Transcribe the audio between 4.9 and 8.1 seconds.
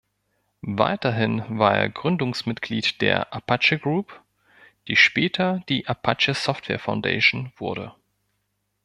später die Apache Software Foundation wurde.